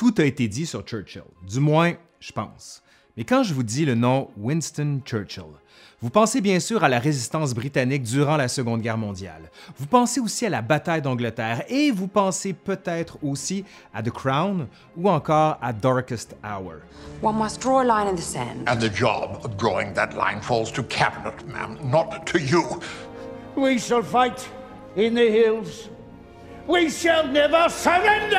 Tout 0.00 0.14
a 0.16 0.24
été 0.24 0.48
dit 0.48 0.64
sur 0.64 0.80
Churchill, 0.80 1.24
du 1.46 1.60
moins, 1.60 1.92
je 2.20 2.32
pense. 2.32 2.82
Mais 3.18 3.24
quand 3.24 3.42
je 3.42 3.52
vous 3.52 3.62
dis 3.62 3.84
le 3.84 3.94
nom 3.94 4.30
Winston 4.38 5.02
Churchill, 5.04 5.52
vous 6.00 6.08
pensez 6.08 6.40
bien 6.40 6.58
sûr 6.58 6.82
à 6.82 6.88
la 6.88 6.98
résistance 6.98 7.52
britannique 7.52 8.04
durant 8.04 8.38
la 8.38 8.48
Seconde 8.48 8.80
Guerre 8.80 8.96
mondiale. 8.96 9.50
Vous 9.76 9.84
pensez 9.84 10.18
aussi 10.18 10.46
à 10.46 10.48
la 10.48 10.62
bataille 10.62 11.02
d'Angleterre 11.02 11.64
et 11.68 11.90
vous 11.90 12.08
pensez 12.08 12.54
peut-être 12.54 13.18
aussi 13.22 13.62
à 13.92 14.02
The 14.02 14.08
Crown 14.08 14.68
ou 14.96 15.10
encore 15.10 15.58
à 15.60 15.74
Darkest 15.74 16.34
Hour. 16.42 16.76
One 17.22 17.36
must 17.36 17.60
draw 17.60 17.80
a 17.80 17.84
line 17.84 18.08
in 18.08 18.14
the 18.14 18.22
sand. 18.22 18.66
And 18.68 18.78
the 18.78 18.90
job 18.90 19.44
of 19.44 19.58
drawing 19.58 19.92
that 19.92 20.14
line 20.16 20.40
falls 20.40 20.72
to 20.72 20.82
Cabinet, 20.82 21.46
ma'am, 21.46 21.76
not 21.84 22.24
to 22.24 22.38
you. 22.38 22.64
We 23.54 23.78
shall 23.78 24.02
fight 24.02 24.48
in 24.96 25.14
the 25.14 25.30
hills. 25.30 25.90
We 26.70 26.88
shall 26.88 27.26
never 27.32 27.68
surrender! 27.68 28.36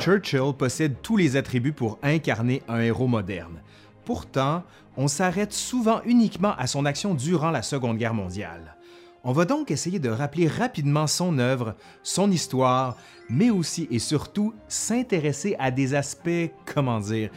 Churchill 0.00 0.54
possède 0.56 1.02
tous 1.02 1.18
les 1.18 1.36
attributs 1.36 1.74
pour 1.74 1.98
incarner 2.02 2.62
un 2.66 2.80
héros 2.80 3.08
moderne. 3.08 3.60
Pourtant, 4.06 4.62
on 4.96 5.06
s'arrête 5.06 5.52
souvent 5.52 6.00
uniquement 6.06 6.54
à 6.56 6.66
son 6.66 6.86
action 6.86 7.12
durant 7.12 7.50
la 7.50 7.60
Seconde 7.60 7.98
Guerre 7.98 8.14
mondiale. 8.14 8.76
On 9.22 9.32
va 9.32 9.44
donc 9.44 9.70
essayer 9.70 9.98
de 9.98 10.08
rappeler 10.08 10.48
rapidement 10.48 11.06
son 11.06 11.38
œuvre, 11.38 11.74
son 12.02 12.30
histoire, 12.30 12.96
mais 13.28 13.50
aussi 13.50 13.86
et 13.90 13.98
surtout 13.98 14.54
s'intéresser 14.66 15.56
à 15.58 15.70
des 15.70 15.94
aspects, 15.94 16.50
comment 16.64 17.00
dire, 17.00 17.28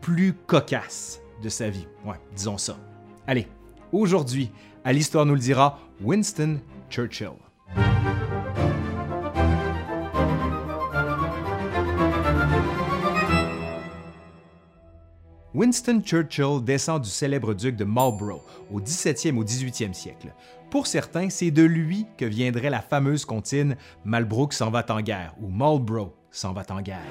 plus 0.00 0.32
cocasses 0.32 1.20
de 1.42 1.48
sa 1.48 1.70
vie. 1.70 1.88
Ouais, 2.04 2.20
disons 2.36 2.58
ça. 2.58 2.76
Allez, 3.26 3.48
aujourd'hui, 3.92 4.50
à 4.84 4.92
l'Histoire 4.92 5.26
nous 5.26 5.34
le 5.34 5.40
dira, 5.40 5.78
Winston 6.00 6.58
Churchill. 6.90 7.32
Winston 15.54 16.00
Churchill 16.02 16.64
descend 16.64 17.02
du 17.02 17.10
célèbre 17.10 17.52
duc 17.52 17.76
de 17.76 17.84
Marlborough 17.84 18.42
au 18.72 18.80
17e 18.80 19.36
au 19.36 19.44
18e 19.44 19.92
siècle. 19.92 20.34
Pour 20.70 20.86
certains, 20.86 21.28
c'est 21.28 21.50
de 21.50 21.62
lui 21.62 22.06
que 22.16 22.24
viendrait 22.24 22.70
la 22.70 22.80
fameuse 22.80 23.26
comptine 23.26 23.76
Malbrook 24.04 24.54
s'en 24.54 24.70
va 24.70 24.84
en 24.88 25.02
guerre 25.02 25.34
ou 25.42 25.48
Marlborough 25.48 26.14
s'en 26.30 26.54
va 26.54 26.62
en 26.70 26.80
guerre. 26.80 27.04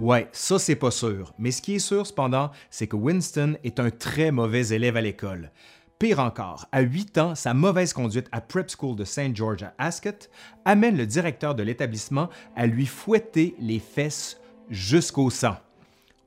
Ouais, 0.00 0.28
ça 0.32 0.58
c'est 0.58 0.76
pas 0.76 0.90
sûr, 0.90 1.32
mais 1.38 1.50
ce 1.50 1.62
qui 1.62 1.76
est 1.76 1.80
sûr 1.80 2.06
cependant, 2.06 2.50
c'est 2.70 2.86
que 2.86 2.96
Winston 2.96 3.56
est 3.64 3.80
un 3.80 3.90
très 3.90 4.30
mauvais 4.30 4.68
élève 4.68 4.96
à 4.96 5.00
l'école. 5.00 5.50
Pire 5.98 6.20
encore, 6.20 6.66
à 6.72 6.82
8 6.82 7.16
ans, 7.18 7.34
sa 7.34 7.54
mauvaise 7.54 7.94
conduite 7.94 8.28
à 8.30 8.42
Prep 8.42 8.68
School 8.70 8.94
de 8.96 9.04
St. 9.04 9.34
George 9.34 9.62
à 9.62 9.72
Ascot 9.78 10.28
amène 10.66 10.98
le 10.98 11.06
directeur 11.06 11.54
de 11.54 11.62
l'établissement 11.62 12.28
à 12.54 12.66
lui 12.66 12.84
fouetter 12.84 13.54
les 13.58 13.78
fesses 13.78 14.38
jusqu'au 14.68 15.30
sang. 15.30 15.56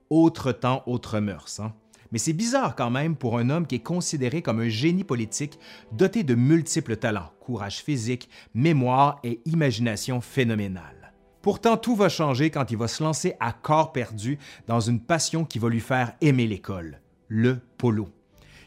Autre 0.09 0.51
temps, 0.51 0.81
autre 0.87 1.19
mœurs. 1.19 1.59
hein? 1.59 1.71
Mais 2.11 2.17
c'est 2.19 2.33
bizarre 2.33 2.75
quand 2.75 2.89
même 2.89 3.15
pour 3.15 3.37
un 3.37 3.49
homme 3.49 3.67
qui 3.67 3.75
est 3.75 3.83
considéré 3.83 4.41
comme 4.41 4.59
un 4.59 4.69
génie 4.69 5.03
politique 5.03 5.59
doté 5.91 6.23
de 6.23 6.35
multiples 6.35 6.97
talents, 6.97 7.31
courage 7.39 7.83
physique, 7.83 8.29
mémoire 8.53 9.19
et 9.23 9.41
imagination 9.45 10.21
phénoménale. 10.21 11.13
Pourtant, 11.41 11.77
tout 11.77 11.95
va 11.95 12.09
changer 12.09 12.49
quand 12.49 12.69
il 12.71 12.77
va 12.77 12.87
se 12.87 13.03
lancer 13.03 13.35
à 13.39 13.53
corps 13.53 13.93
perdu 13.93 14.37
dans 14.67 14.79
une 14.79 14.99
passion 14.99 15.45
qui 15.45 15.59
va 15.59 15.69
lui 15.69 15.79
faire 15.79 16.13
aimer 16.21 16.47
l'école, 16.47 16.99
le 17.27 17.59
polo. 17.77 18.09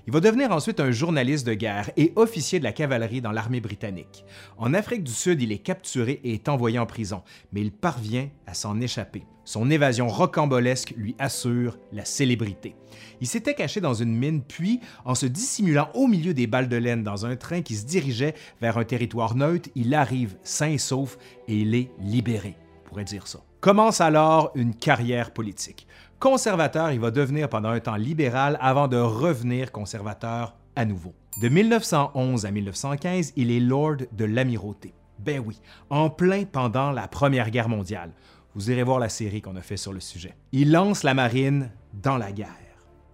Il 0.06 0.12
va 0.12 0.20
devenir 0.20 0.50
ensuite 0.50 0.80
un 0.80 0.90
journaliste 0.90 1.46
de 1.46 1.54
guerre 1.54 1.90
et 1.96 2.12
officier 2.16 2.58
de 2.58 2.64
la 2.64 2.72
cavalerie 2.72 3.20
dans 3.20 3.30
l'armée 3.30 3.60
britannique. 3.60 4.24
En 4.56 4.74
Afrique 4.74 5.04
du 5.04 5.12
Sud, 5.12 5.40
il 5.42 5.52
est 5.52 5.58
capturé 5.58 6.20
et 6.24 6.34
est 6.34 6.48
envoyé 6.48 6.78
en 6.78 6.86
prison, 6.86 7.22
mais 7.52 7.60
il 7.60 7.70
parvient 7.70 8.28
à 8.46 8.54
s'en 8.54 8.80
échapper. 8.80 9.24
Son 9.44 9.70
évasion 9.70 10.08
rocambolesque 10.08 10.94
lui 10.96 11.16
assure 11.18 11.78
la 11.92 12.04
célébrité. 12.04 12.76
Il 13.20 13.26
s'était 13.26 13.54
caché 13.54 13.80
dans 13.80 13.94
une 13.94 14.16
mine, 14.16 14.42
puis, 14.42 14.80
en 15.04 15.14
se 15.14 15.26
dissimulant 15.26 15.88
au 15.94 16.06
milieu 16.06 16.34
des 16.34 16.46
balles 16.46 16.68
de 16.68 16.76
laine 16.76 17.02
dans 17.02 17.26
un 17.26 17.36
train 17.36 17.62
qui 17.62 17.74
se 17.74 17.86
dirigeait 17.86 18.34
vers 18.60 18.78
un 18.78 18.84
territoire 18.84 19.34
neutre, 19.34 19.68
il 19.74 19.94
arrive 19.94 20.36
sain 20.42 20.70
et 20.70 20.78
sauf 20.78 21.18
et 21.48 21.56
il 21.56 21.74
est 21.74 21.90
libéré, 22.00 22.56
pourrait 22.84 23.04
dire 23.04 23.26
ça. 23.26 23.40
Commence 23.60 24.00
alors 24.00 24.50
une 24.54 24.74
carrière 24.74 25.32
politique. 25.32 25.86
Conservateur, 26.18 26.92
il 26.92 27.00
va 27.00 27.10
devenir 27.10 27.48
pendant 27.48 27.70
un 27.70 27.80
temps 27.80 27.96
libéral 27.96 28.58
avant 28.60 28.86
de 28.88 28.96
revenir 28.96 29.72
conservateur 29.72 30.56
à 30.76 30.84
nouveau. 30.84 31.14
De 31.40 31.48
1911 31.48 32.46
à 32.46 32.50
1915, 32.50 33.32
il 33.36 33.50
est 33.50 33.60
lord 33.60 33.96
de 34.12 34.24
l'amirauté. 34.24 34.94
Ben 35.18 35.42
oui, 35.44 35.60
en 35.90 36.10
plein 36.10 36.44
pendant 36.44 36.90
la 36.90 37.08
Première 37.08 37.50
Guerre 37.50 37.68
mondiale. 37.68 38.12
Vous 38.54 38.70
irez 38.70 38.82
voir 38.82 38.98
la 38.98 39.08
série 39.08 39.40
qu'on 39.40 39.56
a 39.56 39.62
fait 39.62 39.78
sur 39.78 39.92
le 39.92 40.00
sujet. 40.00 40.34
Il 40.52 40.72
lance 40.72 41.04
la 41.04 41.14
marine 41.14 41.70
dans 41.94 42.18
la 42.18 42.32
guerre. 42.32 42.48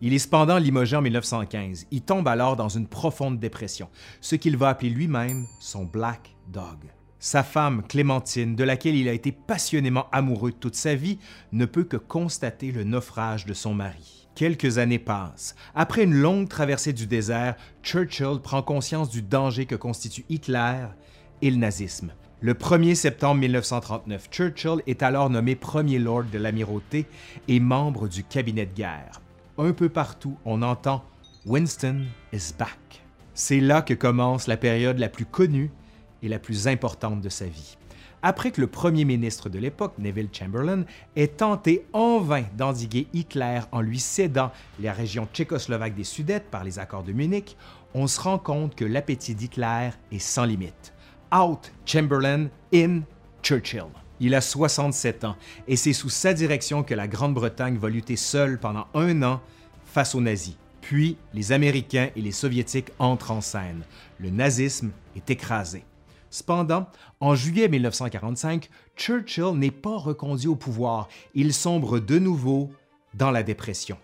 Il 0.01 0.13
est 0.13 0.19
cependant 0.19 0.59
limogé 0.59 0.97
en 0.97 1.03
1915. 1.03 1.87
Il 1.91 2.03
tombe 2.03 2.27
alors 2.27 2.57
dans 2.57 2.69
une 2.69 2.89
profonde 2.89 3.39
dépression, 3.39 3.89
ce 4.21 4.37
qu'il 4.37 4.57
va 4.57 4.69
appeler 4.69 4.91
lui-même 4.91 5.47
son 5.61 5.85
Black 5.85 6.37
Dog. 6.49 6.91
Sa 7.21 7.43
femme, 7.43 7.83
Clémentine, 7.83 8.55
de 8.55 8.65
laquelle 8.65 8.95
il 8.95 9.09
a 9.09 9.13
été 9.13 9.33
passionnément 9.33 10.07
amoureux 10.13 10.53
toute 10.53 10.77
sa 10.77 10.95
vie, 10.95 11.19
ne 11.53 11.67
peut 11.67 11.85
que 11.85 11.97
constater 11.97 12.71
le 12.71 12.85
naufrage 12.85 13.45
de 13.45 13.55
son 13.55 13.75
mari. 13.75 14.29
Quelques 14.37 14.79
années 14.79 15.01
passent. 15.01 15.57
Après 15.75 16.05
une 16.05 16.15
longue 16.15 16.49
traversée 16.49 16.93
du 16.93 17.09
désert, 17.09 17.57
Churchill 17.83 18.39
prend 18.41 18.63
conscience 18.63 19.11
du 19.11 19.23
danger 19.23 19.67
que 19.67 19.75
constituent 19.75 20.27
Hitler 20.29 20.87
et 21.43 21.51
le 21.51 21.57
nazisme. 21.57 22.13
Le 22.41 22.55
1er 22.55 22.95
septembre 22.95 23.41
1939, 23.41 24.29
Churchill 24.31 24.81
est 24.87 25.03
alors 25.03 25.29
nommé 25.29 25.57
premier 25.57 25.99
lord 25.99 26.23
de 26.33 26.39
l'amirauté 26.39 27.07
et 27.49 27.59
membre 27.59 28.07
du 28.07 28.23
cabinet 28.23 28.65
de 28.65 28.75
guerre. 28.75 29.21
Un 29.59 29.73
peu 29.73 29.89
partout, 29.89 30.39
on 30.45 30.63
entend 30.63 31.03
Winston 31.47 32.05
is 32.33 32.53
back. 32.57 33.03
C'est 33.35 33.59
là 33.59 33.83
que 33.83 33.93
commence 33.93 34.47
la 34.47 34.57
période 34.57 35.01
la 35.01 35.09
plus 35.09 35.25
connue 35.25 35.73
et 36.23 36.29
la 36.29 36.39
plus 36.39 36.69
importante 36.69 37.21
de 37.21 37.29
sa 37.29 37.47
vie. 37.47 37.77
Après 38.23 38.53
que 38.53 38.61
le 38.61 38.69
premier 38.69 39.05
ministre 39.05 39.49
de 39.49 39.59
l'époque, 39.59 39.95
Neville 39.99 40.31
Chamberlain, 40.33 40.85
ait 41.17 41.27
tenté 41.27 41.87
en 41.93 42.21
vain 42.21 42.45
d'endiguer 42.57 43.09
Hitler 43.15 43.63
en 43.73 43.81
lui 43.81 43.99
cédant 43.99 44.53
la 44.79 44.93
région 44.93 45.27
tchécoslovaque 45.33 45.97
des 45.97 46.05
Sudètes 46.05 46.51
par 46.53 46.63
les 46.63 46.79
accords 46.79 47.03
de 47.03 47.13
Munich, 47.13 47.57
on 47.95 48.07
se 48.07 48.21
rend 48.21 48.39
compte 48.39 48.77
que 48.77 48.85
l'appétit 48.85 49.35
d'Hitler 49.35 49.91
est 50.13 50.21
sans 50.21 50.45
limite. 50.45 50.93
Out 51.33 51.71
Chamberlain, 51.85 52.49
in 52.73 53.03
Churchill. 53.43 53.87
Il 54.21 54.35
a 54.35 54.41
67 54.41 55.25
ans 55.25 55.37
et 55.69 55.77
c'est 55.77 55.93
sous 55.93 56.09
sa 56.09 56.35
direction 56.35 56.83
que 56.83 56.95
la 56.95 57.07
Grande-Bretagne 57.07 57.79
va 57.79 57.89
lutter 57.89 58.17
seule 58.17 58.59
pendant 58.59 58.87
un 58.95 59.23
an 59.23 59.41
face 59.85 60.15
aux 60.15 60.21
nazis. 60.21 60.57
Puis 60.81 61.17
les 61.35 61.53
Américains 61.53 62.11
et 62.17 62.21
les 62.21 62.33
Soviétiques 62.33 62.91
entrent 62.99 63.31
en 63.31 63.41
scène. 63.41 63.85
Le 64.19 64.31
nazisme 64.31 64.91
est 65.17 65.31
écrasé. 65.31 65.85
Cependant, 66.31 66.87
en 67.21 67.35
juillet 67.35 67.69
1945, 67.69 68.69
Churchill 68.97 69.53
n'est 69.55 69.71
pas 69.71 69.97
reconduit 69.97 70.49
au 70.49 70.57
pouvoir. 70.57 71.09
Il 71.35 71.55
sombre 71.55 72.01
de 72.01 72.19
nouveau 72.19 72.71
dans 73.15 73.31
la 73.31 73.43
dépression. 73.43 73.99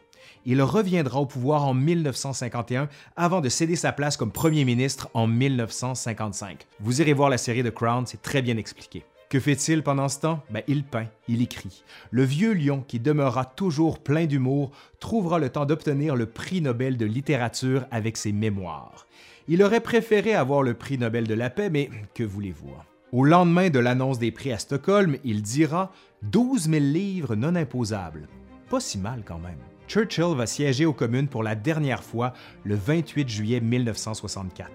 Il 0.47 0.61
reviendra 0.63 1.21
au 1.21 1.27
pouvoir 1.27 1.65
en 1.65 1.75
1951 1.75 2.89
avant 3.17 3.41
de 3.41 3.49
céder 3.49 3.77
sa 3.77 3.93
place 3.93 4.17
comme 4.17 4.31
premier 4.31 4.65
ministre 4.65 5.09
en 5.15 5.27
1955. 5.27 6.67
Vous 6.81 7.01
irez 7.01 7.13
voir 7.15 7.31
la 7.31 7.39
série 7.39 7.63
The 7.63 7.71
Crown, 7.71 8.05
c'est 8.07 8.21
très 8.21 8.43
bien 8.43 8.57
expliqué. 8.57 9.05
Que 9.31 9.41
fait-il 9.41 9.83
pendant 9.83 10.09
ce 10.09 10.21
temps? 10.21 10.43
Ben, 10.51 10.63
il 10.69 10.85
peint, 10.85 11.07
il 11.29 11.43
écrit. 11.43 11.83
Le 12.11 12.25
vieux 12.25 12.53
lion, 12.53 12.85
qui 12.87 13.01
demeurera 13.01 13.45
toujours 13.45 13.99
plein 13.99 14.27
d'humour, 14.27 14.71
trouvera 15.01 15.39
le 15.39 15.49
temps 15.49 15.65
d'obtenir 15.67 16.15
le 16.15 16.27
prix 16.27 16.61
Nobel 16.61 16.97
de 16.97 17.07
littérature 17.07 17.87
avec 17.91 18.17
ses 18.17 18.33
mémoires. 18.33 19.07
Il 19.49 19.63
aurait 19.63 19.81
préféré 19.81 20.35
avoir 20.35 20.63
le 20.63 20.75
prix 20.75 20.99
Nobel 20.99 21.27
de 21.27 21.35
la 21.35 21.51
paix, 21.51 21.71
mais 21.71 21.91
que 22.15 22.23
voulez-vous? 22.23 22.69
hein? 22.79 22.85
Au 23.13 23.25
lendemain 23.25 23.71
de 23.71 23.79
l'annonce 23.79 24.19
des 24.19 24.31
prix 24.31 24.53
à 24.53 24.59
Stockholm, 24.59 25.17
il 25.25 25.43
dira 25.43 25.93
12 26.23 26.69
000 26.69 26.85
livres 26.85 27.35
non 27.35 27.55
imposables. 27.55 28.29
Pas 28.69 28.81
si 28.81 28.99
mal 28.99 29.23
quand 29.25 29.39
même. 29.39 29.59
Churchill 29.89 30.35
va 30.35 30.47
siéger 30.47 30.87
aux 30.87 30.93
communes 30.93 31.29
pour 31.29 31.43
la 31.43 31.55
dernière 31.55 32.03
fois 32.03 32.33
le 32.65 32.75
28 32.75 33.29
juillet 33.29 33.61
1964. 33.61 34.71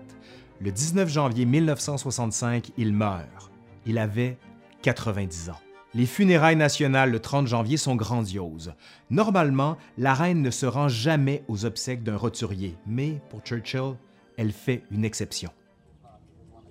Le 0.61 0.71
19 0.71 1.09
janvier 1.09 1.45
1965, 1.45 2.71
il 2.77 2.93
meurt. 2.93 3.51
Il 3.85 3.97
avait 3.97 4.37
90 4.81 5.49
ans. 5.49 5.59
Les 5.93 6.05
funérailles 6.05 6.55
nationales 6.55 7.11
le 7.11 7.19
30 7.19 7.47
janvier 7.47 7.77
sont 7.77 7.95
grandioses. 7.95 8.73
Normalement, 9.09 9.77
la 9.97 10.13
reine 10.13 10.41
ne 10.41 10.51
se 10.51 10.65
rend 10.65 10.87
jamais 10.87 11.43
aux 11.47 11.65
obsèques 11.65 12.03
d'un 12.03 12.17
roturier, 12.17 12.75
mais 12.85 13.19
pour 13.29 13.41
Churchill, 13.41 13.95
elle 14.37 14.51
fait 14.51 14.83
une 14.91 15.03
exception. 15.03 15.51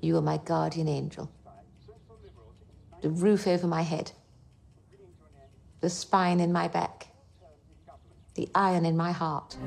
You 0.02 0.16
are 0.16 0.22
my 0.22 0.38
guardian 0.46 0.86
angel. 0.86 1.26
The 3.02 3.08
roof 3.08 3.46
over 3.46 3.66
my 3.66 3.82
head. 3.82 4.12
the 5.80 5.88
spine 5.88 6.40
in 6.40 6.52
my 6.52 6.68
back, 6.68 7.07
the 8.38 8.48
iron 8.54 8.86
in 8.86 8.96
my 8.96 9.10
heart. 9.10 9.58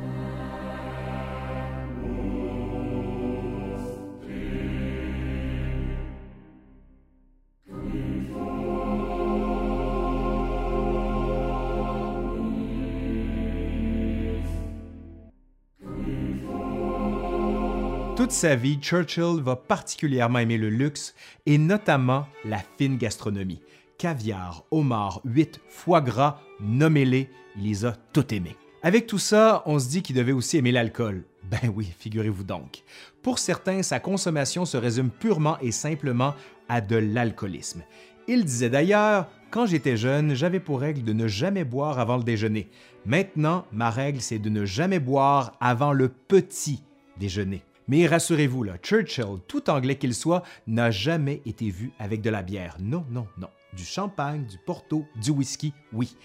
Toute 18.16 18.32
sa 18.32 18.56
vie, 18.56 18.80
Churchill 18.80 19.42
va 19.42 19.56
particulièrement 19.56 20.40
aimer 20.40 20.58
le 20.58 20.70
luxe 20.70 21.16
et 21.46 21.58
notamment 21.58 22.28
la 22.46 22.60
fine 22.78 22.98
gastronomie. 22.98 23.62
Caviar, 23.98 24.64
homard, 24.72 25.22
huîtres, 25.26 25.60
foie 25.68 26.02
gras, 26.02 26.40
nommez-les, 26.60 27.30
il 27.58 27.64
les 27.64 27.86
a 27.86 27.94
tout 28.14 28.34
aimés. 28.34 28.56
Avec 28.84 29.06
tout 29.06 29.20
ça, 29.20 29.62
on 29.68 29.78
se 29.78 29.88
dit 29.88 30.02
qu'il 30.02 30.16
devait 30.16 30.32
aussi 30.32 30.58
aimer 30.58 30.72
l'alcool. 30.72 31.24
Ben 31.44 31.72
oui, 31.76 31.94
figurez-vous 32.00 32.44
donc. 32.44 32.82
Pour 33.22 33.38
certains, 33.38 33.84
sa 33.84 34.00
consommation 34.00 34.66
se 34.66 34.76
résume 34.76 35.12
purement 35.12 35.60
et 35.60 35.72
simplement 35.72 36.34
à 36.68 36.82
de 36.82 36.96
l'alcoolisme. 36.96 37.84
Il 38.28 38.44
disait 38.44 38.72
d'ailleurs 38.72 39.28
Quand 39.52 39.68
j'étais 39.68 39.98
jeune, 39.98 40.34
j'avais 40.34 40.60
pour 40.60 40.80
règle 40.80 41.04
de 41.04 41.14
ne 41.14 41.28
jamais 41.28 41.64
boire 41.64 42.00
avant 42.00 42.18
le 42.18 42.24
déjeuner. 42.24 42.72
Maintenant, 43.06 43.66
ma 43.72 43.92
règle, 43.92 44.20
c'est 44.20 44.40
de 44.40 44.50
ne 44.50 44.66
jamais 44.66 45.00
boire 45.00 45.58
avant 45.60 45.94
le 45.94 46.10
petit 46.10 46.82
déjeuner. 47.18 47.64
Mais 47.88 48.08
rassurez-vous, 48.08 48.66
Churchill, 48.82 49.38
tout 49.48 49.70
anglais 49.70 49.98
qu'il 49.98 50.16
soit, 50.16 50.42
n'a 50.66 50.90
jamais 50.90 51.44
été 51.46 51.70
vu 51.70 51.92
avec 52.00 52.22
de 52.22 52.32
la 52.32 52.42
bière. 52.42 52.78
Non, 52.80 53.06
non, 53.12 53.28
non. 53.38 53.50
Du 53.74 53.84
champagne, 53.84 54.46
du 54.46 54.58
porto, 54.58 55.06
du 55.22 55.30
whisky, 55.30 55.72
oui. 55.94 56.16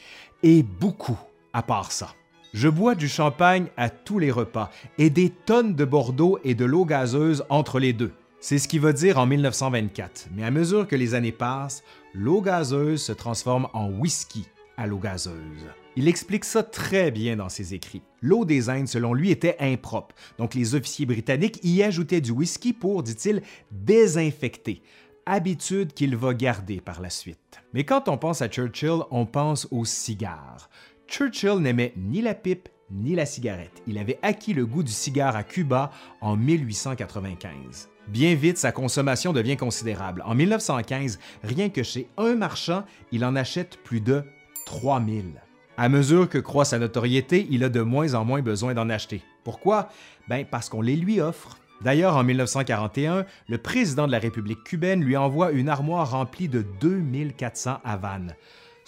Et 0.43 0.63
beaucoup 0.63 1.19
à 1.53 1.63
part 1.63 1.93
ça. 1.93 2.15
Je 2.59 2.71
bois 2.71 2.95
du 2.95 3.07
champagne 3.07 3.67
à 3.77 3.91
tous 3.91 4.19
les 4.19 4.31
repas 4.31 4.71
et 4.97 5.11
des 5.11 5.29
tonnes 5.29 5.75
de 5.75 5.85
Bordeaux 5.85 6.39
et 6.43 6.55
de 6.55 6.65
l'eau 6.65 6.87
gazeuse 6.87 7.45
entre 7.51 7.79
les 7.79 7.93
deux. 7.93 8.13
C'est 8.41 8.57
ce 8.57 8.67
qu'il 8.67 8.81
va 8.81 8.95
dire 8.95 9.19
en 9.19 9.27
1924. 9.27 10.29
Mais 10.35 10.43
à 10.43 10.51
mesure 10.51 10.89
que 10.89 10.97
les 10.97 11.13
années 11.13 11.33
passent, 11.33 11.85
l'eau 12.15 12.41
gazeuse 12.41 13.03
se 13.03 13.13
transforme 13.13 13.69
en 13.75 13.91
whisky 13.91 14.47
à 14.79 14.87
l'eau 14.87 14.97
gazeuse. 14.97 15.67
Il 15.97 16.09
explique 16.09 16.47
ça 16.47 16.63
très 16.63 17.11
bien 17.11 17.37
dans 17.37 17.51
ses 17.51 17.75
écrits. 17.75 18.01
L'eau 18.23 18.47
des 18.47 18.71
Indes, 18.71 18.89
selon 18.89 19.13
lui, 19.13 19.31
était 19.31 19.57
impropre, 19.61 20.15
donc 20.39 20.55
les 20.55 20.75
officiers 20.75 21.05
britanniques 21.05 21.61
y 21.63 21.83
ajoutaient 21.83 22.23
du 22.23 22.31
whisky 22.31 22.73
pour, 22.73 23.03
dit-il, 23.03 23.43
désinfecter, 23.71 24.81
habitude 25.27 25.93
qu'il 25.93 26.17
va 26.17 26.33
garder 26.33 26.81
par 26.81 27.03
la 27.03 27.11
suite. 27.11 27.61
Mais 27.75 27.85
quand 27.85 28.09
on 28.09 28.17
pense 28.17 28.41
à 28.41 28.49
Churchill, 28.49 29.01
on 29.11 29.27
pense 29.27 29.69
au 29.71 29.85
cigare. 29.85 30.71
Churchill 31.09 31.59
n'aimait 31.59 31.93
ni 31.97 32.21
la 32.21 32.35
pipe 32.35 32.69
ni 32.91 33.15
la 33.15 33.27
cigarette. 33.27 33.83
Il 33.87 33.99
avait 33.99 34.19
acquis 34.23 34.55
le 34.55 34.67
goût 34.67 34.83
du 34.83 34.93
cigare 34.93 35.37
à 35.37 35.43
Cuba 35.43 35.91
en 36.21 36.37
1895. 36.37 37.89
Bien 38.09 38.35
vite, 38.35 38.59
sa 38.59 38.71
consommation 38.71 39.33
devient 39.33 39.57
considérable. 39.57 40.23
En 40.25 40.35
1915, 40.35 41.19
rien 41.43 41.69
que 41.69 41.83
chez 41.83 42.09
un 42.17 42.37
marchand, 42.37 42.85
il 43.11 43.25
en 43.25 43.35
achète 43.35 43.79
plus 43.83 44.01
de 44.01 44.23
3000. 44.67 45.43
À 45.77 45.89
mesure 45.89 46.29
que 46.29 46.39
croît 46.39 46.65
sa 46.65 46.79
notoriété, 46.79 47.47
il 47.51 47.65
a 47.65 47.69
de 47.69 47.81
moins 47.81 48.15
en 48.15 48.25
moins 48.25 48.43
besoin 48.43 48.75
d'en 48.75 48.89
acheter. 48.89 49.23
Pourquoi? 49.45 49.89
Ben 50.29 50.47
parce 50.49 50.69
qu'on 50.69 50.81
les 50.81 50.97
lui 50.97 51.21
offre. 51.21 51.59
D'ailleurs, 51.83 52.17
en 52.17 52.25
1941, 52.25 53.27
le 53.49 53.59
président 53.59 54.07
de 54.07 54.13
la 54.13 54.19
République 54.19 54.65
cubaine 54.65 55.05
lui 55.05 55.17
envoie 55.17 55.51
une 55.51 55.69
armoire 55.69 56.11
remplie 56.13 56.49
de 56.49 56.65
2400 56.81 57.81
Havanes. 57.85 58.35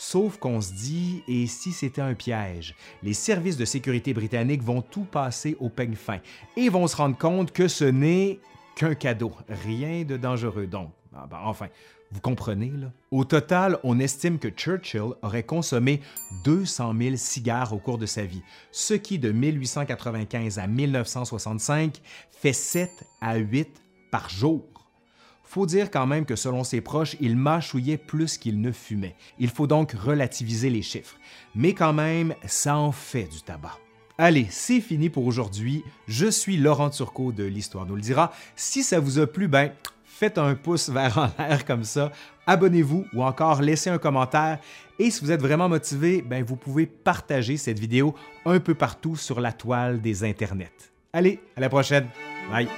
Sauf 0.01 0.37
qu'on 0.37 0.61
se 0.61 0.73
dit, 0.73 1.25
et 1.27 1.49
si 1.49 1.73
c'était 1.73 2.01
un 2.01 2.15
piège? 2.15 2.77
Les 3.03 3.15
services 3.15 3.57
de 3.57 3.65
sécurité 3.65 4.15
britanniques 4.15 4.63
vont 4.63 4.81
tout 4.81 5.03
passer 5.03 5.57
au 5.59 5.69
peigne 5.69 5.97
fin 5.97 6.21
et 6.57 6.69
vont 6.69 6.87
se 6.87 6.95
rendre 6.95 7.19
compte 7.19 7.51
que 7.51 7.67
ce 7.67 7.85
n'est 7.85 8.39
qu'un 8.77 8.95
cadeau, 8.95 9.33
rien 9.49 10.05
de 10.05 10.17
dangereux 10.17 10.69
donc. 10.69 10.93
Ah 11.13 11.27
ben, 11.29 11.41
enfin, 11.43 11.67
vous 12.13 12.21
comprenez? 12.21 12.73
Au 13.11 13.25
total, 13.25 13.81
on 13.83 13.99
estime 13.99 14.39
que 14.39 14.47
Churchill 14.51 15.15
aurait 15.21 15.43
consommé 15.43 16.01
200 16.45 16.95
000 16.97 17.17
cigares 17.17 17.73
au 17.73 17.79
cours 17.79 17.99
de 17.99 18.07
sa 18.07 18.25
vie, 18.25 18.43
ce 18.71 18.95
qui, 18.95 19.19
de 19.19 19.33
1895 19.33 20.61
à 20.61 20.69
1965, 20.69 22.01
fait 22.31 22.53
7 22.53 22.89
à 23.21 23.37
8 23.37 23.69
par 24.13 24.31
jour. 24.31 24.78
Faut 25.49 25.65
dire 25.65 25.91
quand 25.91 26.07
même 26.07 26.27
que 26.27 26.37
selon 26.37 26.63
ses 26.63 26.83
proches, 26.83 27.17
il 27.21 27.35
mâchouillait 27.35 27.97
plus 27.97 28.37
qu'il 28.37 28.61
ne 28.61 28.71
fumait. 28.71 29.17
Il 29.39 29.49
faut 29.49 29.67
donc 29.67 29.93
relativiser 29.93 30.69
les 30.69 30.83
chiffres. 30.83 31.17
Mais 31.55 31.73
quand 31.73 31.95
même, 31.95 32.35
ça 32.45 32.77
en 32.77 32.93
fait 32.93 33.25
du 33.25 33.41
tabac. 33.41 33.79
Allez, 34.19 34.47
c'est 34.51 34.83
fini 34.83 35.09
pour 35.09 35.25
aujourd'hui. 35.25 35.85
Je 36.07 36.27
suis 36.27 36.59
Laurent 36.59 36.91
Turcot 36.91 37.33
de 37.33 37.45
l'Histoire 37.45 37.87
nous 37.87 37.95
le 37.95 38.03
dira. 38.03 38.31
Si 38.57 38.83
ça 38.83 39.01
vous 39.01 39.21
a 39.21 39.27
plu, 39.27 39.49
ben 39.49 39.73
faites 40.05 40.37
un 40.37 40.55
pouce 40.55 40.91
vers 40.91 41.17
en 41.17 41.31
l'air 41.39 41.65
comme 41.65 41.85
ça, 41.85 42.13
abonnez-vous 42.47 43.07
ou 43.15 43.23
encore 43.23 43.63
laissez 43.63 43.89
un 43.89 43.99
commentaire. 43.99 44.59
Et 44.99 45.11
si 45.11 45.25
vous 45.25 45.31
êtes 45.33 45.41
vraiment 45.41 45.71
motivé, 45.71 46.21
ben 46.21 46.45
vous 46.45 46.57
pouvez 46.57 46.85
partager 46.85 47.57
cette 47.57 47.79
vidéo 47.79 48.15
un 48.45 48.61
peu 48.61 48.75
partout 48.75 49.17
sur 49.17 49.41
la 49.41 49.53
toile 49.53 50.03
des 50.03 50.25
internets. 50.25 50.93
Allez, 51.15 51.41
à 51.57 51.61
la 51.61 51.71
prochaine. 51.71 52.07
Bye. 52.51 52.69